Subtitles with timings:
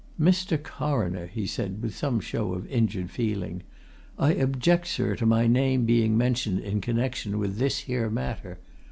[0.19, 0.57] "Mr.
[0.63, 3.61] Coroner," he said, with some show of injured feeling,
[4.17, 8.57] "I object, sir, to my name being mentioned in connection with this here matter.